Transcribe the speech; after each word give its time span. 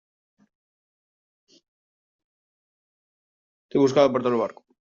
te 3.67 3.77
he 3.77 3.81
buscado 3.81 4.11
por 4.11 4.23
todo 4.23 4.31
el 4.33 4.39
barco. 4.39 4.65